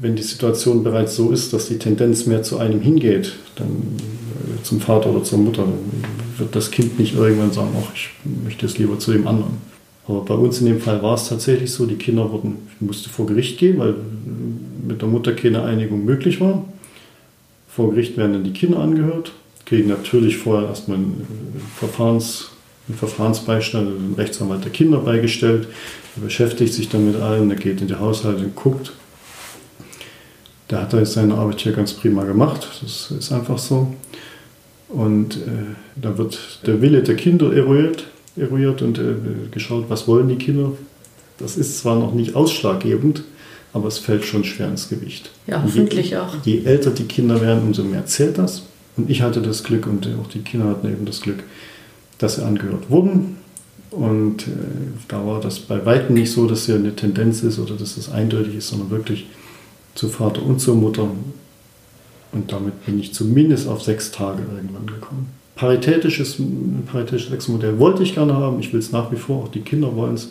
[0.00, 4.62] wenn die Situation bereits so ist, dass die Tendenz mehr zu einem hingeht, dann äh,
[4.62, 5.64] zum Vater oder zur Mutter,
[6.38, 8.10] wird das Kind nicht irgendwann sagen, ach, ich
[8.44, 9.72] möchte es lieber zu dem anderen.
[10.06, 13.26] Aber bei uns in dem Fall war es tatsächlich so, die Kinder wurden, musste vor
[13.26, 13.94] Gericht gehen, weil
[14.86, 16.64] mit der Mutter keine Einigung möglich war.
[17.68, 19.32] Vor Gericht werden dann die Kinder angehört,
[19.72, 22.50] kriegen natürlich vorher erstmal einen, äh, Verfahrens,
[22.86, 25.66] einen Verfahrensbeistand, einen Rechtsanwalt der Kinder beigestellt.
[26.14, 28.92] Der beschäftigt sich dann mit allem, der geht in die Haushalte und guckt.
[30.68, 33.94] Der hat da jetzt seine Arbeit hier ganz prima gemacht, das ist einfach so.
[34.90, 38.04] Und äh, da wird der Wille der Kinder eruiert,
[38.36, 39.14] eruiert und äh,
[39.50, 40.72] geschaut, was wollen die Kinder.
[41.38, 43.24] Das ist zwar noch nicht ausschlaggebend,
[43.72, 45.30] aber es fällt schon schwer ins Gewicht.
[45.46, 46.34] Ja, hoffentlich je, auch.
[46.44, 48.64] Je älter die Kinder werden, umso mehr zählt das.
[48.96, 51.42] Und ich hatte das Glück und auch die Kinder hatten eben das Glück,
[52.18, 53.36] dass sie angehört wurden.
[53.90, 54.50] Und äh,
[55.08, 58.10] da war das bei weitem nicht so, dass hier eine Tendenz ist oder dass es
[58.10, 59.26] eindeutig ist, sondern wirklich
[59.94, 61.08] zu Vater und zur Mutter.
[62.32, 65.28] Und damit bin ich zumindest auf sechs Tage irgendwann gekommen.
[65.54, 66.38] Paritätisches,
[66.90, 68.58] paritätisches Wechselmodell wollte ich gerne haben.
[68.60, 70.30] Ich will es nach wie vor, auch die Kinder wollen es.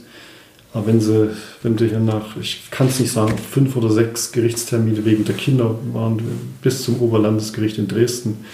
[0.73, 1.29] Aber wenn sie,
[1.63, 5.35] wenn du hier nach, ich kann es nicht sagen, fünf oder sechs Gerichtstermine wegen der
[5.35, 6.21] Kinder waren
[6.61, 8.45] bis zum Oberlandesgericht in Dresden,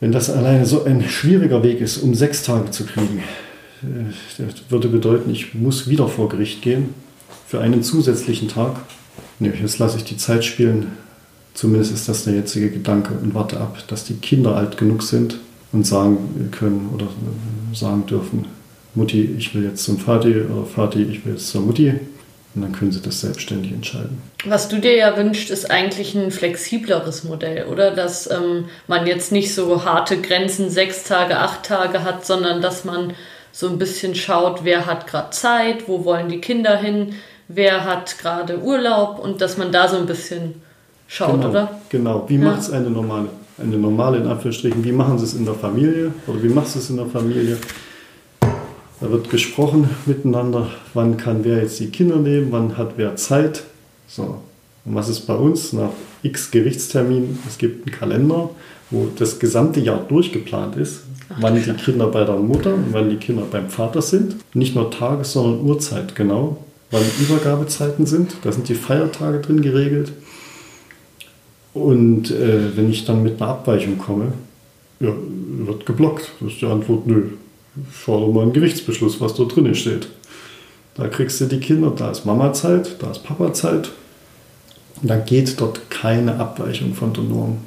[0.00, 3.22] wenn das alleine so ein schwieriger Weg ist, um sechs Tage zu kriegen,
[3.82, 6.94] äh, das würde bedeuten, ich muss wieder vor Gericht gehen
[7.46, 8.80] für einen zusätzlichen Tag.
[9.38, 10.88] Nee, jetzt lasse ich die Zeit spielen.
[11.54, 15.38] Zumindest ist das der jetzige Gedanke und warte ab, dass die Kinder alt genug sind
[15.70, 17.08] und sagen können oder
[17.74, 18.46] sagen dürfen,
[18.94, 21.94] Mutti, ich will jetzt zum Vati oder Vati, ich will jetzt zur Mutti.
[22.54, 24.20] Und dann können sie das selbstständig entscheiden.
[24.44, 27.92] Was du dir ja wünscht, ist eigentlich ein flexibleres Modell, oder?
[27.92, 32.84] Dass ähm, man jetzt nicht so harte Grenzen, sechs Tage, acht Tage hat, sondern dass
[32.84, 33.14] man
[33.52, 37.14] so ein bisschen schaut, wer hat gerade Zeit, wo wollen die Kinder hin,
[37.48, 40.56] wer hat gerade Urlaub und dass man da so ein bisschen
[41.08, 41.80] schaut, genau, oder?
[41.88, 42.24] Genau.
[42.28, 42.44] Wie Ja.
[42.44, 43.28] macht es eine normale,
[43.58, 46.80] eine normale in Anführungsstrichen, wie machen sie es in der Familie oder wie machst du
[46.80, 47.56] es in der Familie?
[49.02, 53.64] Da wird gesprochen miteinander, wann kann wer jetzt die Kinder nehmen, wann hat wer Zeit.
[54.06, 54.38] So.
[54.84, 55.90] Und was ist bei uns nach
[56.22, 57.36] x Gerichtsterminen?
[57.48, 58.50] Es gibt einen Kalender,
[58.90, 61.72] wo das gesamte Jahr durchgeplant ist, Ach, wann die.
[61.72, 64.36] Kinder bei der Mutter und wann die Kinder beim Vater sind.
[64.54, 66.58] Nicht nur Tages-, sondern Uhrzeit genau,
[66.92, 68.36] wann Übergabezeiten sind.
[68.44, 70.12] Da sind die Feiertage drin geregelt.
[71.74, 74.32] Und äh, wenn ich dann mit einer Abweichung komme,
[75.00, 75.12] ja,
[75.66, 76.30] wird geblockt.
[76.38, 77.30] Das ist die Antwort, nö,
[77.90, 80.08] fordere mal einen Gerichtsbeschluss, was dort drinnen steht.
[80.94, 83.90] Da kriegst du die Kinder, da ist Mama-Zeit, da ist Papa-Zeit.
[85.00, 87.58] Und da geht dort keine Abweichung von der Norm.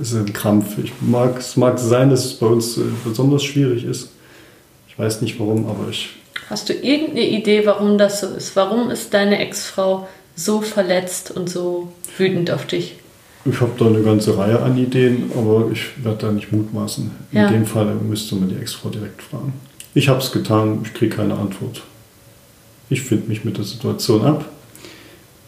[0.00, 0.78] Es ist ein Krampf.
[0.82, 4.10] Ich mag, es mag sein, dass es bei uns äh, besonders schwierig ist.
[4.88, 6.10] Ich weiß nicht warum, aber ich
[6.50, 8.56] Hast du irgendeine Idee, warum das so ist?
[8.56, 12.96] Warum ist deine Ex-Frau so verletzt und so wütend auf dich?
[13.44, 17.10] Ich habe da eine ganze Reihe an Ideen, aber ich werde da nicht mutmaßen.
[17.32, 17.50] In Ja.
[17.50, 19.54] dem Fall müsste man die Ex-Frau direkt fragen.
[19.94, 21.82] Ich habe es getan, ich kriege keine Antwort.
[22.90, 24.44] Ich finde mich mit der Situation ab.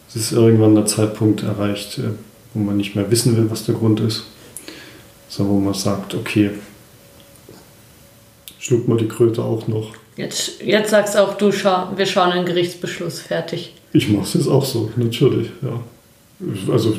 [0.09, 2.09] Es ist irgendwann der Zeitpunkt erreicht, äh,
[2.53, 4.23] wo man nicht mehr wissen will, was der Grund ist,
[5.29, 6.51] sondern wo man sagt, okay,
[8.59, 9.91] schluckt mal die Kröte auch noch.
[10.15, 13.73] Jetzt, jetzt sagst auch du, schau, wir schauen einen Gerichtsbeschluss, fertig.
[13.93, 15.79] Ich mache es jetzt auch so, natürlich, ja.
[16.71, 16.95] Also,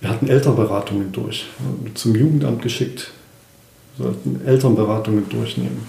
[0.00, 1.46] wir hatten Elternberatungen durch,
[1.94, 3.12] zum Jugendamt geschickt,
[3.98, 5.86] sollten Elternberatungen durchnehmen.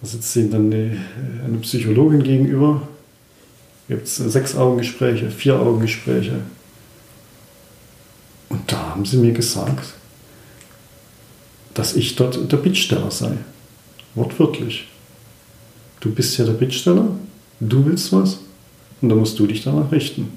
[0.00, 0.96] Da sitzt ihnen dann eine,
[1.44, 2.88] eine Psychologin gegenüber,
[3.88, 6.40] gibt es sechs Augengespräche, vier Augengespräche.
[8.48, 9.94] Und da haben sie mir gesagt,
[11.74, 13.32] dass ich dort der Bittsteller sei.
[14.14, 14.88] Wortwörtlich.
[16.00, 17.08] Du bist ja der Bittsteller,
[17.60, 18.38] du willst was
[19.00, 20.32] und dann musst du dich danach richten.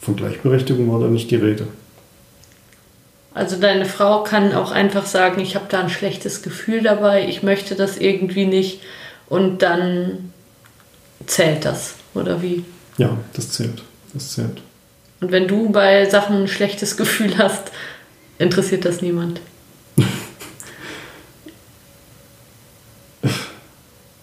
[0.00, 1.66] Von Gleichberechtigung war da nicht die Rede.
[3.34, 7.42] Also deine Frau kann auch einfach sagen, ich habe da ein schlechtes Gefühl dabei, ich
[7.42, 8.80] möchte das irgendwie nicht
[9.28, 10.32] und dann
[11.26, 12.64] zählt das, oder wie?
[12.96, 13.82] Ja, das zählt.
[14.14, 14.62] Das zählt.
[15.20, 17.72] Und wenn du bei Sachen ein schlechtes Gefühl hast,
[18.38, 19.40] interessiert das niemand.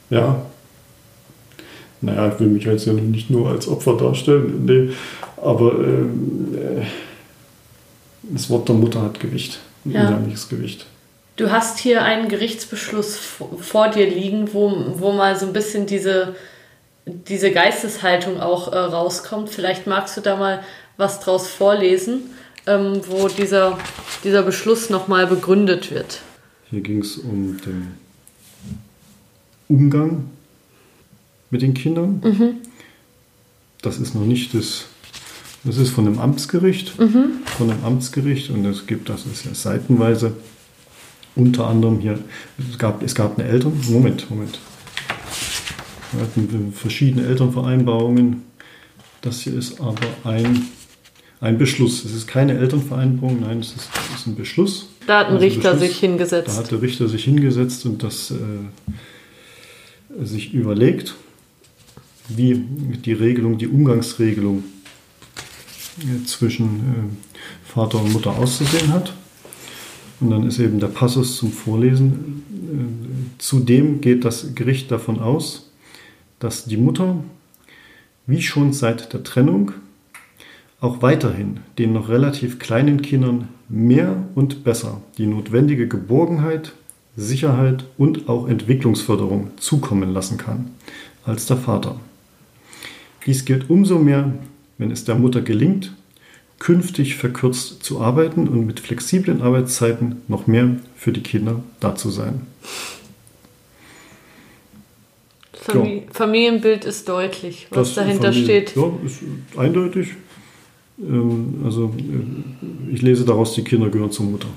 [0.10, 0.46] Ja.
[2.04, 4.90] Naja, ich will mich jetzt ja nicht nur als Opfer darstellen, nee,
[5.38, 6.86] aber ähm, äh,
[8.24, 10.08] das Wort der Mutter hat Gewicht, ein Ja.
[10.08, 10.86] unheimliches Gewicht.
[11.38, 13.18] Du hast hier einen Gerichtsbeschluss
[13.60, 16.36] vor dir liegen, wo, wo mal so ein bisschen diese,
[17.06, 19.50] diese Geisteshaltung auch äh, rauskommt.
[19.50, 20.62] Vielleicht magst du da mal
[20.98, 22.30] was draus vorlesen,
[22.68, 23.80] ähm, wo dieser,
[24.26, 26.20] dieser Beschluss nochmal begründet wird.
[26.70, 27.88] Hier ging es um den
[29.70, 30.26] Umgang
[31.54, 32.22] mit den Kindern.
[33.82, 34.86] Das ist noch nicht das,
[35.64, 40.34] das ist von einem Amtsgericht, von einem Amtsgericht und es gibt, das ist ja seitenweise,
[41.36, 42.20] unter anderem hier,
[42.70, 44.60] es gab, es gab eine Eltern, Moment, Moment.
[46.12, 48.44] Wir hatten verschiedene Elternvereinbarungen.
[49.22, 50.68] Das hier ist aber ein,
[51.40, 52.06] ein Beschluss.
[52.06, 54.90] Es ist keine Elternvereinbarung, nein, es ist, es ist ein Beschluss.
[55.08, 56.50] Da hat ein Also Richter Beschluss, sich hingesetzt.
[56.50, 58.36] Da hat der Richter sich hingesetzt und das äh,
[60.24, 61.16] sich überlegt,
[62.30, 64.64] wie die Regelung, die Umgangsregelung
[66.00, 69.14] äh, zwischen äh, Vater und Mutter auszusehen hat.
[70.20, 72.44] Und dann ist eben der Passus zum Vorlesen.
[72.52, 75.70] Äh, Zudem geht das Gericht davon aus,
[76.40, 77.24] dass die Mutter,
[78.26, 79.74] wie schon seit der Trennung,
[80.80, 86.74] auch weiterhin den noch relativ kleinen Kindern mehr und besser die notwendige Geborgenheit,
[87.16, 90.72] Sicherheit und auch Entwicklungsförderung zukommen lassen kann
[91.26, 92.00] als der Vater.
[93.26, 94.34] Dies gilt umso mehr,
[94.78, 95.94] wenn es der Mutter gelingt,
[96.60, 102.10] künftig verkürzt zu arbeiten und mit flexiblen Arbeitszeiten noch mehr für die Kinder da zu
[102.10, 102.42] sein.
[105.54, 108.76] Famili Familienbild ist deutlich, was Das dahinter Familie- steht.
[108.76, 109.20] Ja, ist
[109.58, 110.10] eindeutig.
[111.02, 114.48] Ähm, Also äh, ich lese daraus, die Kinder gehören zur Mutter.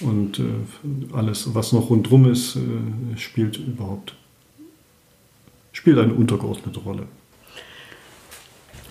[0.00, 0.42] Und äh,
[1.12, 2.60] alles, was noch rundherum ist, äh,
[3.18, 4.14] spielt überhaupt
[5.76, 7.02] spielt eine untergeordnete Rolle.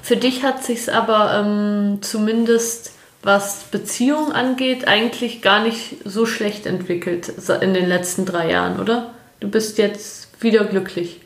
[0.01, 2.91] Für dich hat sich's aber ähm, zumindest
[3.23, 9.15] was Beziehungen angeht eigentlich gar nicht so schlecht entwickelt in den letzten drei Jahren, oder?
[9.39, 11.21] Du bist jetzt wieder glücklich.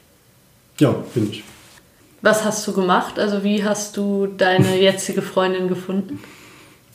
[0.79, 1.43] Ja, bin ich.
[2.21, 3.19] Was hast du gemacht?
[3.19, 6.19] Also wie hast du deine jetzige Freundin gefunden?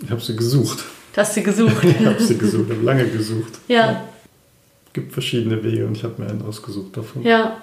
[0.03, 0.83] Ich habe sie gesucht.
[1.13, 1.85] Du hast sie gesucht.
[1.85, 3.53] Ich habe sie gesucht, habe lange gesucht.
[3.69, 4.05] ja,
[4.87, 7.23] Es gibt verschiedene Wege und ich habe mir einen ausgesucht davon.
[7.25, 7.59] ja.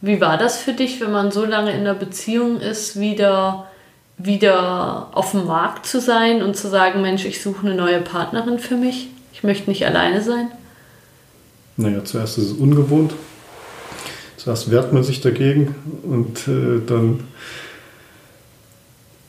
[0.00, 3.66] Wie war das für dich, wenn man so lange in einer Beziehung ist, wieder,
[4.18, 8.58] wieder auf dem Markt zu sein und zu sagen, Mensch, ich suche eine neue Partnerin
[8.58, 9.08] für mich?
[9.32, 10.48] Ich möchte nicht alleine sein?
[11.76, 13.14] Naja, zuerst ist es ungewohnt.
[14.36, 17.20] Zuerst wehrt man sich dagegen und äh, dann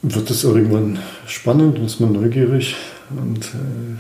[0.02, 2.76] wird es irgendwann spannend und ist man neugierig
[3.10, 3.98] und äh,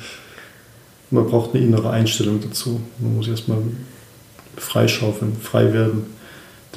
[1.09, 2.81] man braucht eine innere Einstellung dazu.
[2.99, 3.59] Man muss erstmal
[4.57, 6.05] freischaufeln, frei werden,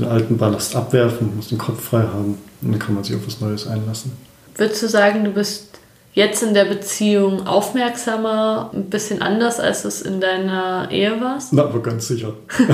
[0.00, 3.26] den alten Ballast abwerfen, muss den Kopf frei haben und dann kann man sich auf
[3.26, 4.12] was Neues einlassen.
[4.56, 5.78] Würdest du sagen, du bist
[6.12, 11.52] jetzt in der Beziehung aufmerksamer, ein bisschen anders, als es in deiner Ehe warst?
[11.52, 12.34] Na, aber ganz sicher.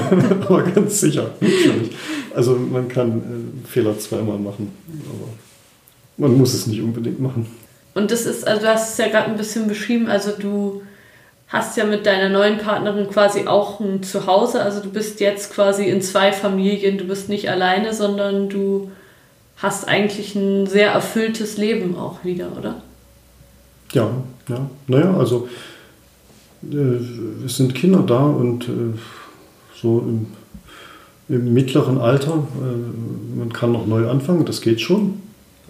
[0.49, 1.95] aber ganz sicher, natürlich.
[2.35, 3.19] Also man kann
[3.65, 4.73] äh, Fehler zweimal machen,
[5.09, 5.29] aber
[6.17, 7.47] man muss es nicht unbedingt machen.
[7.95, 10.83] Und das ist, also du hast es ja gerade ein bisschen beschrieben, also du
[11.49, 15.85] hast ja mit deiner neuen Partnerin quasi auch ein Zuhause, also du bist jetzt quasi
[15.85, 18.91] in zwei Familien, du bist nicht alleine, sondern du
[19.57, 22.83] hast eigentlich ein sehr erfülltes Leben auch wieder, oder?
[23.93, 24.11] Ja,
[24.49, 24.71] ja.
[24.89, 25.49] Naja, also
[26.71, 28.99] äh, es sind Kinder da und äh,
[29.81, 30.27] so im,
[31.29, 35.23] im mittleren Alter, äh, man kann noch neu anfangen, das geht schon.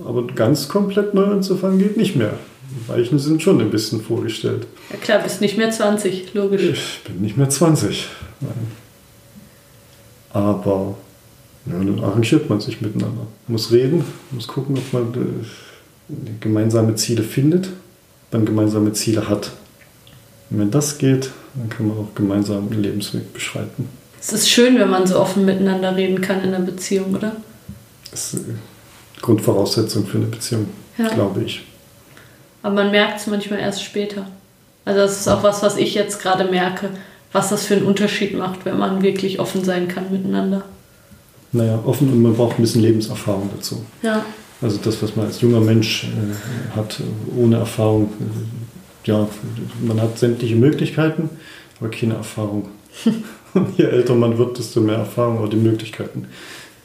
[0.04, 2.34] Aber ganz komplett neu anzufangen geht nicht mehr.
[2.70, 4.66] Die Weichen sind schon ein bisschen vorgestellt.
[4.90, 6.62] Ja klar, bist nicht mehr 20, logisch.
[6.98, 8.06] Ich bin nicht mehr 20.
[8.40, 8.50] Nein.
[10.30, 10.96] Aber
[11.66, 13.22] ja, dann arrangiert man sich miteinander.
[13.46, 17.68] Man muss reden, muss gucken, ob man äh, gemeinsame Ziele findet,
[18.30, 19.52] dann gemeinsame Ziele hat.
[20.50, 23.88] Und wenn das geht, dann kann man auch gemeinsam einen Lebensweg beschreiten.
[24.20, 27.36] Es ist schön, wenn man so offen miteinander reden kann in einer Beziehung, oder?
[28.10, 28.58] Das ist eine
[29.22, 31.08] Grundvoraussetzung für eine Beziehung, Ja.
[31.08, 31.64] glaube ich.
[32.62, 34.26] Aber man merkt es manchmal erst später.
[34.84, 36.90] Also das ist auch was, was ich jetzt gerade merke,
[37.32, 40.64] was das für einen Unterschied macht, wenn man wirklich offen sein kann miteinander.
[41.52, 43.84] Naja, offen und man braucht ein bisschen Lebenserfahrung dazu.
[44.02, 44.24] Ja,
[44.62, 47.00] Also das, was man als junger Mensch äh, hat,
[47.36, 49.28] ohne Erfahrung, äh, ja,
[49.82, 51.30] man hat sämtliche Möglichkeiten,
[51.80, 52.68] aber keine Erfahrung.
[53.54, 56.26] Und je älter man wird, desto mehr Erfahrung, aber die Möglichkeiten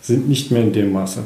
[0.01, 1.23] sind nicht mehr in dem Maße.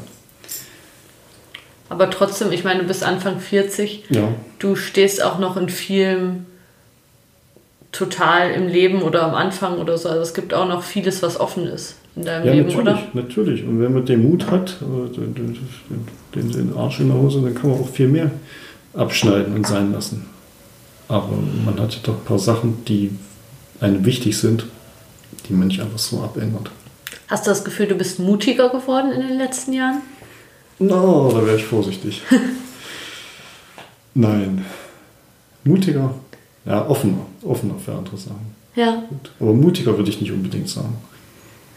[1.89, 6.45] Aber trotzdem, ich meine, du bist Anfang 40, Ja, du stehst auch noch in vielem
[7.91, 10.09] total im Leben oder am Anfang oder so.
[10.09, 13.03] Also es gibt auch noch vieles, was offen ist in deinem ja Leben, natürlich, oder?
[13.13, 13.63] natürlich.
[13.63, 15.57] Und wenn man den Mut hat, äh, den, den,
[16.33, 18.31] den, den Arsch in der Hose, dann kann man auch viel mehr
[18.93, 20.25] abschneiden und sein lassen.
[21.07, 21.29] Aber
[21.65, 23.11] man hat ja doch ein paar Sachen, die
[23.79, 24.65] einem wichtig sind,
[25.47, 26.71] die man nicht einfach so abändert.
[27.27, 30.01] Hast du das Gefühl, du bist mutiger geworden in den letzten Jahren?
[30.79, 32.21] No, da wäre ich vorsichtig.
[34.13, 34.65] Nein.
[35.63, 36.13] Mutiger?
[36.65, 37.25] Ja, offener.
[37.43, 38.55] Offener für andere Sachen.
[38.75, 39.03] Ja.
[39.39, 40.97] Aber mutiger würde ich nicht unbedingt sagen.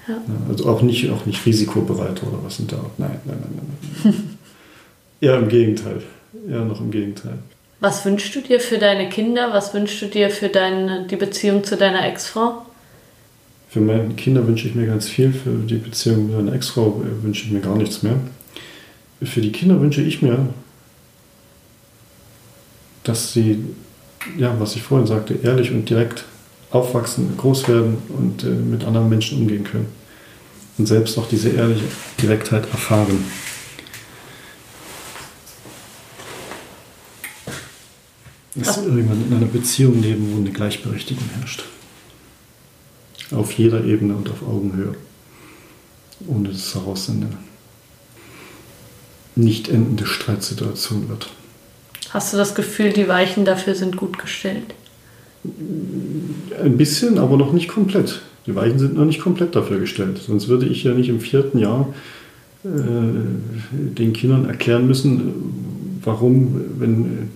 [0.07, 0.15] Ja.
[0.15, 2.99] Ja, also auch nicht, auch nicht risikobereiter oder was in der Art.
[2.99, 4.05] Nein, nein, nein, nein.
[4.05, 4.39] nein.
[5.21, 6.03] Eher im Gegenteil.
[6.49, 7.39] Eher noch im Gegenteil.
[7.81, 9.53] Was wünschst du dir für deine Kinder?
[9.53, 12.63] Was wünschst du dir für deine, die Beziehung zu deiner Ex-Frau?
[13.71, 17.23] Für meine Kinder wünsche ich mir ganz viel, für die Beziehung mit meiner Ex-Frau äh,
[17.23, 18.19] wünsche ich mir gar nichts mehr.
[19.23, 20.49] Für die Kinder wünsche ich mir,
[23.03, 23.65] dass sie,
[24.37, 26.25] ja, was ich vorhin sagte, ehrlich und direkt
[26.71, 29.89] aufwachsen, groß werden und äh, mit anderen Menschen umgehen können.
[30.77, 31.85] Und selbst auch diese ehrliche
[32.21, 33.25] Direktheit erfahren.
[38.55, 41.65] Dass sie irgendwann in einer Beziehung leben, wo eine Gleichberechtigung herrscht.
[43.33, 44.95] Auf jeder Ebene und auf Augenhöhe.
[46.27, 47.29] Ohne daraus eine
[49.39, 51.29] nicht endende Streitsituation wird.
[52.11, 54.75] Hast du das Gefühl, die Weichen dafür sind gut gestellt?
[56.63, 58.21] Ein bisschen, aber noch nicht komplett.
[58.47, 60.19] Die Weichen sind noch nicht komplett dafür gestellt.
[60.27, 61.93] Sonst würde ich ja nicht im vierten Jahr
[62.65, 62.69] äh,
[63.73, 67.31] den Kindern erklären müssen, warum, wenn,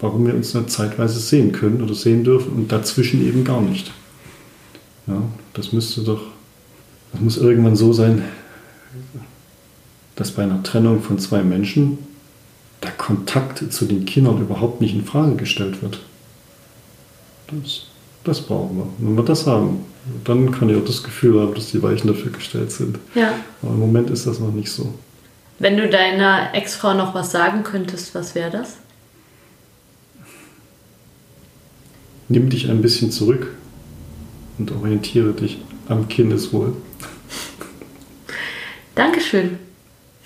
[0.00, 3.92] warum wir uns nicht zeitweise sehen können oder sehen dürfen und dazwischen eben gar nicht.
[5.06, 6.22] Ja, das müsste doch,
[7.12, 8.22] das muss irgendwann so sein,
[10.16, 11.98] dass bei einer Trennung von zwei Menschen
[12.82, 16.00] der Kontakt zu den Kindern überhaupt nicht in Frage gestellt wird.
[17.48, 17.86] Das,
[18.24, 18.86] das brauchen wir.
[18.98, 19.84] Wenn wir das haben,
[20.24, 22.98] dann kann ich auch das Gefühl haben, dass die Weichen dafür gestellt sind.
[23.14, 23.32] Ja.
[23.62, 24.94] Aber im Moment ist das noch nicht so.
[25.58, 28.76] Wenn du deiner Ex-Frau noch was sagen könntest, was wäre das?
[32.28, 33.48] Nimm dich ein bisschen zurück
[34.58, 35.58] und orientiere dich
[35.88, 36.74] am Kindeswohl.
[38.94, 39.58] Dankeschön.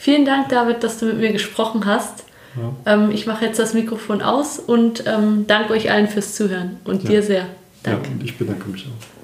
[0.00, 2.24] Vielen Dank, David, dass du mit mir gesprochen hast.
[2.56, 2.94] Ja.
[2.94, 7.02] Ähm, ich mache jetzt das Mikrofon aus und ähm, danke euch allen fürs Zuhören und
[7.02, 7.10] Ja.
[7.10, 7.46] dir sehr.
[7.82, 8.08] Danke.
[8.08, 9.17] Ja, ich bedanke mich auch.